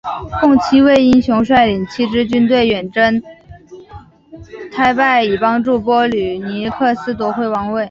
[0.41, 3.21] 共七位英雄率领七支军队远征
[4.71, 7.79] 忒拜以帮助波吕尼克斯夺回王位。